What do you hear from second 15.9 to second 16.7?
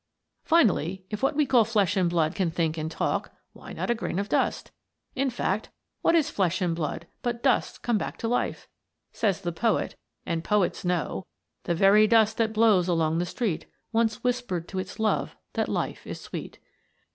is sweet."